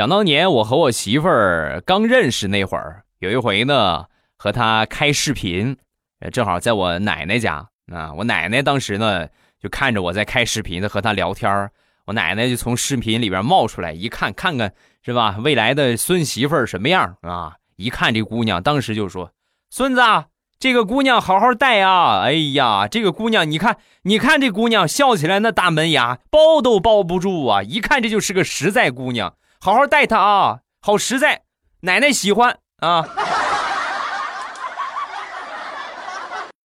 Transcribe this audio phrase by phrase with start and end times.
[0.00, 4.06] 想当年我和我媳妇儿刚认识那会儿，有一回呢，
[4.38, 5.76] 和她开视频，
[6.32, 8.10] 正好在我奶奶家啊。
[8.14, 9.28] 我奶奶当时呢
[9.62, 11.70] 就看着我在开视频的和她聊天
[12.06, 14.72] 我奶奶就从视频里边冒出来，一看看看
[15.04, 15.36] 是吧？
[15.44, 17.56] 未来的孙媳妇儿什么样啊？
[17.76, 19.32] 一看这姑娘，当时就说
[19.68, 20.00] ：“孙子，
[20.58, 22.22] 这个姑娘好好带啊！
[22.22, 27.62] 哎呀，这个姑娘，你看，你看这姑娘笑起来那大门牙，包都包不住啊！
[27.62, 31.42] 一看这就是个实在姑娘。”好好带他啊，好实在，
[31.80, 33.06] 奶奶喜欢啊。